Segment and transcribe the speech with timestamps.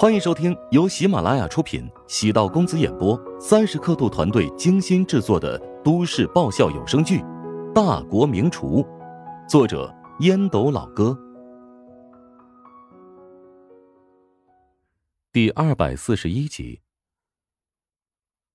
[0.00, 7.18] 欢迎收听由喜马拉雅出品、喜道公子演播、三十刻度团队精心制作的都市爆笑有声剧
[7.72, 8.80] 《大国名厨》，
[9.48, 11.18] 作者烟斗老哥，
[15.32, 16.80] 第二百四十一集。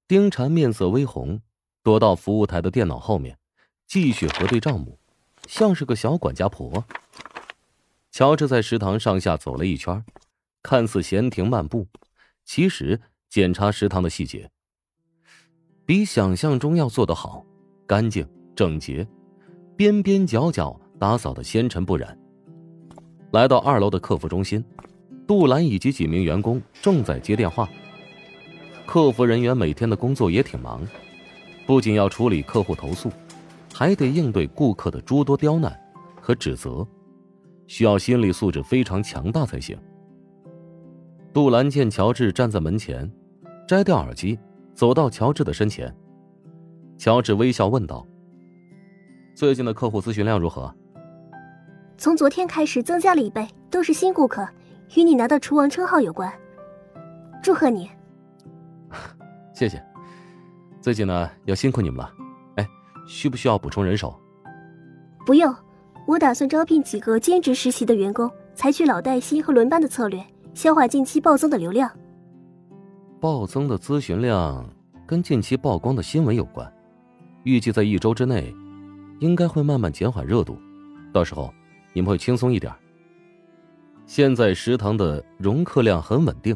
[0.07, 1.41] 丁婵面色微红，
[1.83, 3.37] 躲到服务台的电脑后面，
[3.85, 4.97] 继续核对账目，
[5.49, 6.85] 像是个小管家婆。
[8.13, 10.05] 乔治在食堂上下走了一圈。
[10.63, 11.85] 看似闲庭漫步，
[12.45, 12.99] 其实
[13.29, 14.49] 检查食堂的细节，
[15.85, 17.45] 比想象中要做得好，
[17.85, 19.05] 干净整洁，
[19.75, 22.17] 边边角角打扫的纤尘不染。
[23.31, 24.63] 来到二楼的客服中心，
[25.27, 27.69] 杜兰以及几名员工正在接电话。
[28.85, 30.81] 客服人员每天的工作也挺忙，
[31.65, 33.11] 不仅要处理客户投诉，
[33.73, 35.77] 还得应对顾客的诸多刁难
[36.21, 36.87] 和指责，
[37.67, 39.77] 需要心理素质非常强大才行。
[41.33, 43.11] 杜兰见乔治站在门前，
[43.67, 44.37] 摘掉耳机，
[44.75, 45.91] 走到乔治的身前。
[46.95, 48.05] 乔治微笑问道
[49.33, 50.71] ：“最近的客户咨询量如何？”
[51.97, 54.47] 从昨天开始增加了一倍，都是新顾客，
[54.95, 56.31] 与你拿到厨王称号有关。
[57.41, 57.89] 祝贺你！
[59.55, 59.83] 谢谢。
[60.81, 62.13] 最近呢，要辛苦你们了。
[62.57, 62.69] 哎，
[63.07, 64.13] 需不需要补充人手？
[65.25, 65.51] 不用，
[66.05, 70.23] 我打算招聘几个兼职实习的员工，采取老带新和轮班的策略。
[70.53, 71.89] 消化近期暴增的流量，
[73.19, 74.63] 暴增的咨询量
[75.05, 76.71] 跟近期曝光的新闻有关，
[77.43, 78.53] 预计在一周之内，
[79.19, 80.55] 应该会慢慢减缓热度，
[81.11, 81.51] 到时候
[81.91, 82.71] 你们会轻松一点。
[84.05, 86.55] 现在食堂的容客量很稳定，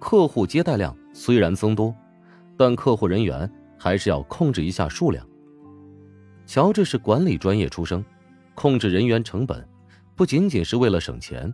[0.00, 1.94] 客户接待量虽然增多，
[2.56, 5.24] 但客户人员还是要控制一下数量。
[6.44, 8.04] 乔治是管理专业出身，
[8.56, 9.64] 控制人员成本，
[10.16, 11.52] 不仅仅是为了省钱。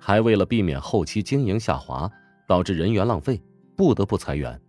[0.00, 2.10] 还为了避免后期经营下滑，
[2.46, 3.40] 导致人员浪费，
[3.76, 4.60] 不得不裁员。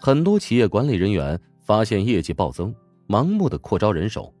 [0.00, 2.74] 很多企业管理人员发现业绩暴增，
[3.08, 4.32] 盲目的扩招人手，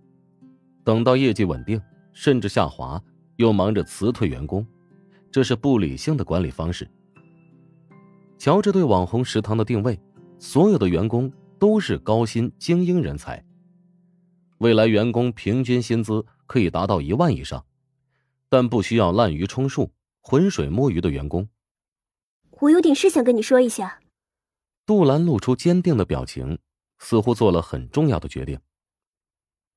[0.84, 1.80] 等到业绩稳定
[2.12, 3.02] 甚至下滑，
[3.36, 4.66] 又忙着辞退员工，
[5.32, 6.88] 这是不理性的管理方式。
[8.36, 9.98] 乔治对网红食堂的定位，
[10.38, 13.42] 所有的员工都是高薪精英人才，
[14.58, 17.64] 未来员工平均薪资可以达到一万以上。
[18.54, 21.48] 但不需要滥竽充数、浑水摸鱼的员工。
[22.60, 24.00] 我有点事想跟你说一下。
[24.86, 26.60] 杜兰露出坚定的表情，
[26.98, 28.60] 似乎做了很重要的决定。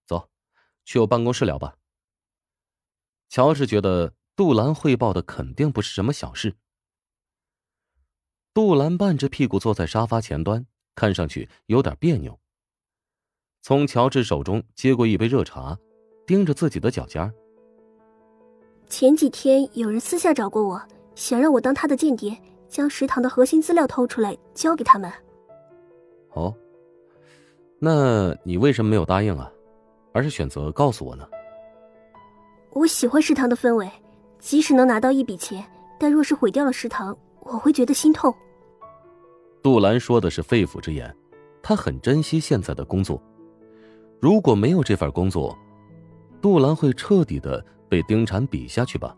[0.06, 0.30] 走，
[0.86, 1.76] 去我办公室聊吧。
[3.30, 6.56] 乔治觉得杜兰汇报的肯定不是什么小事。
[8.54, 12.40] 杜兰半着屁股坐在沙发前端，看上去有点别扭。
[13.64, 15.80] 从乔治手中接过一杯热茶，
[16.28, 17.34] 盯着自己的脚尖
[18.90, 20.82] 前几天有人私下找过我，
[21.14, 22.36] 想让我当他的间谍，
[22.70, 25.12] 将食堂的核心资料偷出来交给他们。
[26.34, 26.54] 哦，
[27.80, 29.52] 那你为什么没有答应啊？
[30.14, 31.28] 而是选择告诉我呢？
[32.72, 33.92] 我喜欢食堂的氛围，
[34.40, 35.64] 即使能拿到一笔钱，
[36.00, 38.34] 但若是毁掉了食堂，我会觉得心痛。
[39.62, 41.14] 杜兰说的是肺腑之言，
[41.62, 43.22] 他很珍惜现在的工作。
[44.22, 45.56] 如果没有这份工作，
[46.42, 47.64] 杜兰会彻底的。
[47.90, 49.16] 被丁禅比下去吧，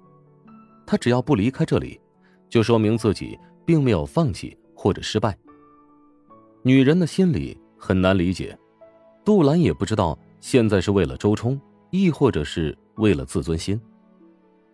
[0.85, 1.99] 他只要不离开这里，
[2.47, 5.37] 就说明自己并没有放弃或者失败。
[6.61, 8.57] 女人的心里很难理解，
[9.23, 11.59] 杜兰也不知道现在是为了周冲，
[11.89, 13.79] 亦或者是为了自尊心，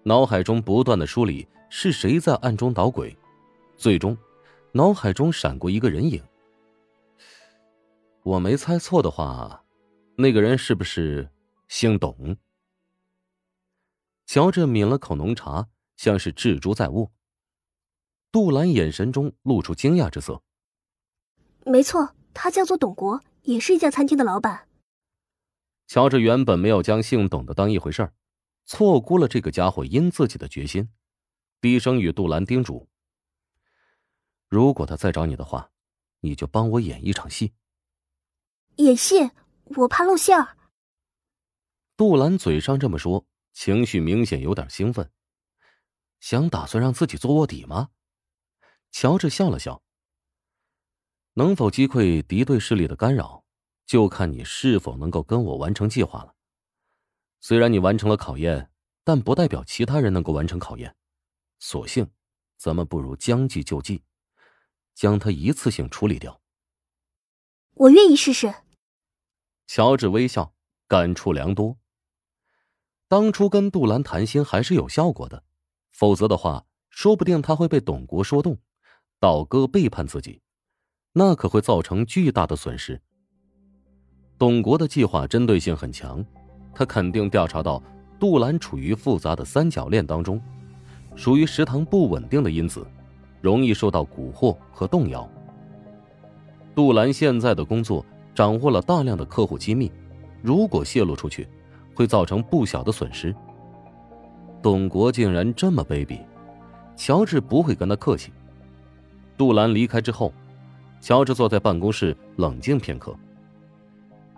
[0.04, 3.16] 脑海中不断的梳理是谁在暗中捣鬼，
[3.78, 4.18] 最终，
[4.72, 6.22] 脑海中闪过一个人影。
[8.24, 9.64] 我没猜错的话，
[10.16, 11.30] 那个人是不是
[11.68, 12.36] 姓董？
[14.26, 17.12] 乔治抿了口浓茶，像是置诸在握。
[18.32, 20.44] 杜兰眼神中露出惊讶之色。
[21.66, 24.68] 没错，他叫做董国，也是一家餐厅的老板。
[25.88, 28.14] 乔治原本没有将姓董的当一回事儿，
[28.66, 30.90] 错估了这个家伙因自己的决心，
[31.62, 32.90] 低声与杜兰叮嘱
[34.50, 35.72] ：“如果他再找你的话，
[36.22, 37.54] 你就帮我演一场戏。”
[38.78, 39.32] 演戏？
[39.78, 40.58] 我怕露馅儿。
[41.96, 43.26] 杜兰嘴上这么说。
[43.56, 45.10] 情绪明显有点兴奋，
[46.20, 47.90] 想打算让自己做卧底吗？
[48.92, 49.82] 乔治笑了笑。
[51.36, 53.46] 能否击溃敌对势力的干扰，
[53.86, 56.36] 就看你是否能够跟我完成计划了。
[57.40, 58.70] 虽然你完成了考验，
[59.06, 60.94] 但不代表其他人能够完成考验。
[61.60, 62.12] 索性，
[62.58, 64.04] 咱们不如将计就计，
[64.94, 66.42] 将他一次性处理掉。
[67.72, 68.54] 我愿意试试。
[69.66, 70.54] 乔治微笑，
[70.88, 71.78] 感触良多。
[73.16, 75.42] 当初跟杜兰谈心还是有效果的，
[75.94, 78.58] 否则的话，说不定他会被董国说动，
[79.22, 80.42] 倒戈背叛自己，
[81.14, 83.02] 那可会造成巨大的损失。
[84.38, 86.22] 董国的计划针对性很强，
[86.74, 87.82] 他肯定调查到
[88.20, 90.42] 杜兰处于复杂的三角链当中，
[91.16, 92.86] 属于食堂不稳定的因子，
[93.40, 95.26] 容易受到蛊惑和动摇。
[96.76, 99.90] 杜兰现在的工作掌握了大量的客户机密，
[100.42, 101.48] 如果泄露出去，
[101.96, 103.34] 会造成不小的损失。
[104.62, 106.20] 董国竟然这么卑鄙，
[106.96, 108.34] 乔治不会跟他客气。
[109.38, 110.34] 杜兰离开之后，
[111.00, 113.16] 乔治坐在办公室冷静片刻。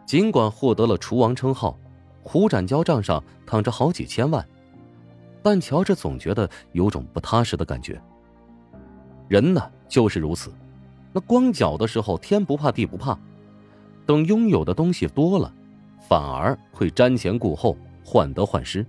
[0.06, 1.78] 尽管获得了厨王称号，
[2.24, 4.46] 胡展交账上躺着好几千万，
[5.42, 8.02] 但乔治总觉得有种不踏实的感觉。
[9.28, 10.54] 人呢，就是如此。
[11.14, 13.18] 那光脚的时候天不怕地不怕，
[14.06, 15.54] 等拥有的东西多了，
[16.08, 18.86] 反而会瞻前顾后，患得患失。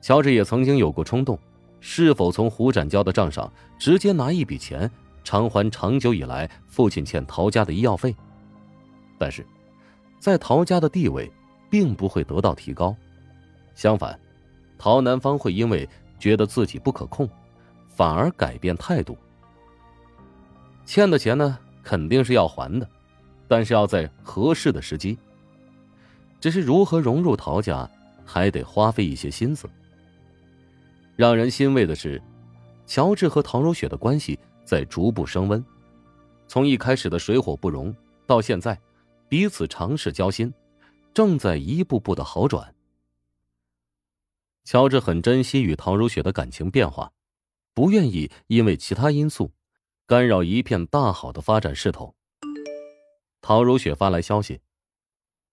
[0.00, 1.38] 乔治也曾经有过冲动，
[1.80, 4.90] 是否从胡展交的账上直接拿一笔钱
[5.22, 8.14] 偿还长久以来父亲欠陶家的医药费？
[9.18, 9.46] 但是，
[10.18, 11.30] 在陶家的地位
[11.70, 12.96] 并不会得到提高，
[13.74, 14.18] 相反，
[14.78, 15.88] 陶南方会因为
[16.18, 17.28] 觉得自己不可控，
[17.88, 19.16] 反而改变态度。
[20.84, 22.88] 欠的钱呢，肯定是要还的，
[23.46, 25.16] 但是要在合适的时机。
[26.42, 27.88] 只是如何融入陶家，
[28.24, 29.70] 还得花费一些心思。
[31.14, 32.20] 让人欣慰的是，
[32.84, 35.64] 乔治和陶如雪的关系在逐步升温，
[36.48, 37.94] 从一开始的水火不容，
[38.26, 38.76] 到现在。
[39.28, 40.52] 彼此尝试交心，
[41.14, 42.74] 正在一步步的好转。
[44.64, 47.12] 乔治很珍惜与陶如雪的感情变化，
[47.72, 49.52] 不愿意因为其他因素
[50.06, 52.14] 干扰一片大好的发展势头。
[53.40, 54.60] 陶如雪发来消息：“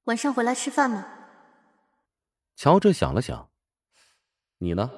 [0.10, 1.06] 晚上回来吃饭吗？”
[2.58, 3.50] 乔治想了想
[4.58, 4.90] ：“你呢？”“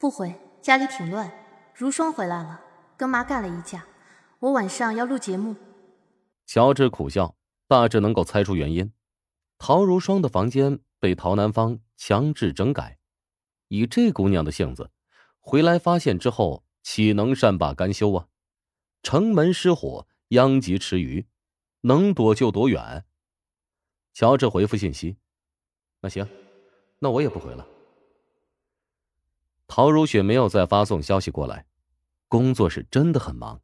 [0.00, 1.30] 不回，家里挺乱。
[1.74, 2.62] 如霜回来了，
[2.96, 3.86] 跟妈干了一架。
[4.38, 5.54] 我晚上要录节目。”
[6.46, 7.36] 乔治苦笑。
[7.68, 8.92] 大致能够猜出原因，
[9.56, 12.98] 陶如霜的房间被陶南方强制整改，
[13.68, 14.90] 以这姑娘的性子，
[15.40, 18.26] 回来发现之后岂能善罢甘休啊？
[19.02, 21.26] 城门失火，殃及池鱼，
[21.82, 23.06] 能躲就躲远。
[24.12, 25.16] 乔治回复信息
[26.00, 26.28] ：“那行，
[26.98, 27.66] 那我也不回了。”
[29.66, 31.66] 陶如雪没有再发送消息过来，
[32.28, 33.60] 工作是真的很忙。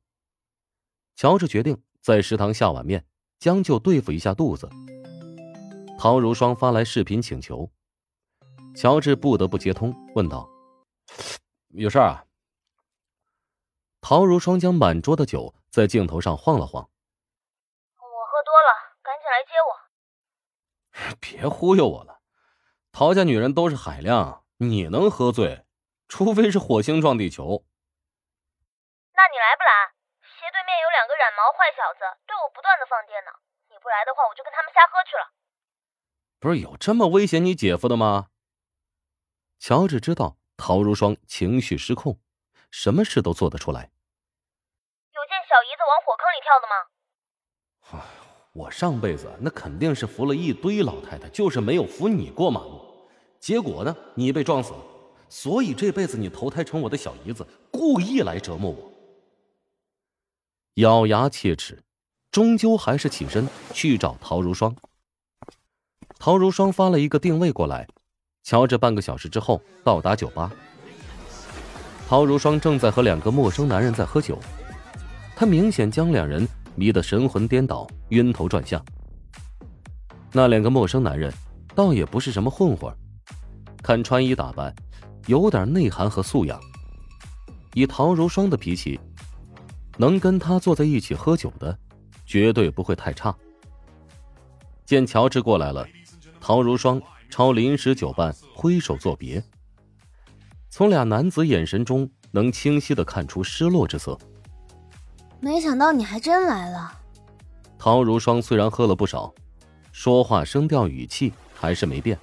[1.17, 3.05] 乔治决定在食堂下碗面。
[3.39, 4.69] 将就对付一下肚子。
[5.97, 7.71] 陶如霜发来视频请求，
[8.75, 10.51] 乔治不得不接通，问道
[11.71, 12.25] ：“有事啊？”
[14.03, 16.83] 陶如霜将满桌的酒在镜头上晃了晃
[17.95, 19.71] ：“我喝多了，赶紧来接我。”
[21.31, 22.23] 别忽悠我了，
[22.91, 25.67] 陶家女人都是海量，你能喝醉？
[26.09, 27.67] 除非是火星撞地球。
[29.13, 29.93] 那你来不来？
[30.25, 33.31] 斜对面有两个染毛坏小子，对我不断的放电呢。
[33.69, 35.29] 你不来的话，我就跟他们瞎喝去了。
[36.41, 38.29] 不是有这么威胁你姐夫的吗？
[39.59, 42.19] 乔治知道陶如霜情绪失控，
[42.71, 43.91] 什么事都做得出来。
[45.13, 46.89] 有见小姨子往火坑里跳的吗？
[48.53, 52.81] 我上辈子那肯定是扶了一堆老太太，就是没有扶你过马路。
[53.39, 54.79] 结果呢，你被撞死了，
[55.29, 58.93] 所以这辈子你投胎成我的小姨子，故意来折磨我。
[60.75, 61.83] 咬牙切齿，
[62.33, 64.75] 终究还是起身去找陶如霜。
[66.19, 67.87] 陶如霜发了一个定位过来，
[68.43, 70.53] 乔治半个小时之后到达酒吧。
[72.09, 74.39] 陶如霜正在和两个陌生男人在喝酒，
[75.37, 78.81] 他明显将两人迷得神魂颠倒、晕头转向。
[80.33, 81.33] 那两个陌生男人
[81.75, 82.95] 倒也不是什么混混，
[83.83, 84.73] 看穿衣打扮，
[85.27, 86.61] 有点内涵和素养。
[87.75, 88.99] 以陶如霜的脾气。
[90.01, 91.77] 能跟他坐在一起喝酒的，
[92.25, 93.37] 绝对不会太差。
[94.87, 95.85] 见乔治过来了，
[96.41, 99.43] 陶如霜朝临时酒伴挥手作别。
[100.71, 104.17] 从俩男子眼神中，能清晰的看出失落之色。
[105.41, 106.93] 没想到你还真来了。
[107.79, 109.33] 陶如霜虽然喝了不少，
[109.93, 112.19] 说话声调语气还是没变。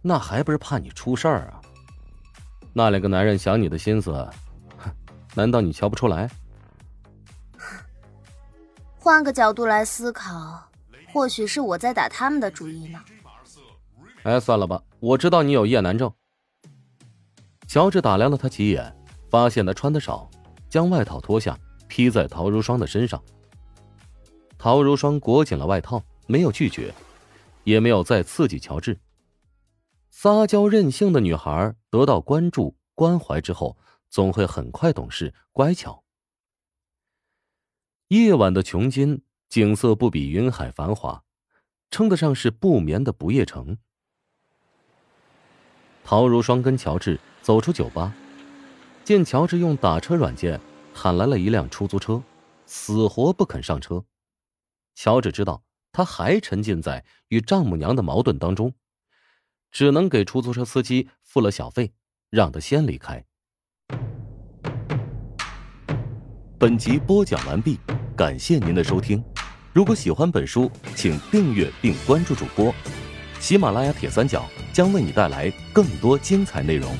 [0.00, 1.60] 那还不是怕你出事儿啊？
[2.72, 4.26] 那两个男人想你的心思。
[5.34, 6.30] 难道你瞧不出来？
[8.98, 10.62] 换个角度来思考，
[11.12, 12.98] 或许是我在打他们的主意呢。
[14.22, 16.10] 哎，算了吧，我知道你有夜男症。
[17.66, 18.96] 乔治打量了他几眼，
[19.30, 20.28] 发现他穿的少，
[20.68, 21.58] 将外套脱下
[21.88, 23.22] 披在陶如霜的身上。
[24.56, 26.92] 陶如霜裹紧了外套，没有拒绝，
[27.64, 28.98] 也没有再刺激乔治。
[30.10, 33.76] 撒娇任性的女孩得到关注关怀之后，
[34.10, 36.02] 总会很快懂事乖巧。
[38.08, 41.22] 夜晚的琼金景色不比云海繁华，
[41.90, 43.78] 称得上是不眠的不夜城。
[46.02, 48.12] 陶如霜跟乔治走出酒吧，
[49.08, 50.60] 见乔治用打车软件
[50.92, 52.22] 喊来了一辆出租车，
[52.66, 54.04] 死活不肯上车。
[54.94, 58.74] 乔治知道他还沉浸在与丈母娘的矛盾当中，
[59.70, 61.94] 只能给出租车司机付了小费，
[62.28, 63.24] 让他先离开。
[66.58, 67.80] 本集播讲完毕，
[68.14, 69.24] 感谢您的收听。
[69.72, 72.74] 如果喜欢本书，请订阅并关注主播。
[73.40, 76.94] 喜马拉雅铁三角将为你带来更多精彩内容。